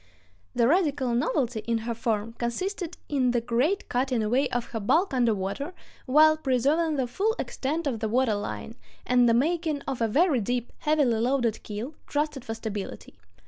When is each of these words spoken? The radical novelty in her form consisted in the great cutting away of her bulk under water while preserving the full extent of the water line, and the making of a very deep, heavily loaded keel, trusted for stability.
The 0.55 0.67
radical 0.67 1.13
novelty 1.13 1.59
in 1.67 1.77
her 1.85 1.93
form 1.93 2.33
consisted 2.33 2.97
in 3.07 3.29
the 3.29 3.39
great 3.39 3.87
cutting 3.87 4.23
away 4.23 4.49
of 4.49 4.65
her 4.71 4.79
bulk 4.79 5.13
under 5.13 5.35
water 5.35 5.75
while 6.07 6.37
preserving 6.37 6.95
the 6.95 7.05
full 7.05 7.35
extent 7.37 7.85
of 7.85 7.99
the 7.99 8.09
water 8.09 8.33
line, 8.33 8.73
and 9.05 9.29
the 9.29 9.35
making 9.35 9.81
of 9.81 10.01
a 10.01 10.07
very 10.07 10.39
deep, 10.41 10.71
heavily 10.79 11.19
loaded 11.19 11.61
keel, 11.61 11.93
trusted 12.07 12.43
for 12.43 12.55
stability. 12.55 13.19